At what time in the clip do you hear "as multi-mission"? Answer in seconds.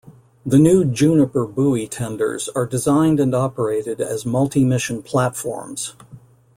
4.01-5.03